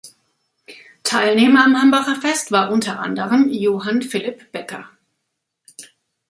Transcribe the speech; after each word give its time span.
Teilnehmer 1.03 1.63
am 1.65 1.79
Hambacher 1.79 2.15
Fest 2.19 2.51
war 2.51 2.71
unter 2.71 2.99
anderen 3.01 3.51
Johann 3.53 4.01
Philipp 4.01 4.51
Becker. 4.51 4.89